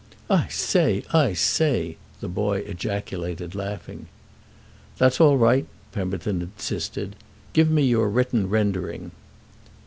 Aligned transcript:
"I 0.31 0.47
say—I 0.49 1.33
say!" 1.33 1.97
the 2.21 2.27
boy 2.27 2.63
ejaculated, 2.65 3.53
laughing. 3.53 4.07
"That's 4.97 5.21
all 5.21 5.37
right," 5.37 5.67
Pemberton 5.91 6.41
insisted. 6.41 7.15
"Give 7.53 7.69
me 7.69 7.83
your 7.83 8.09
written 8.09 8.49
rendering." 8.49 9.11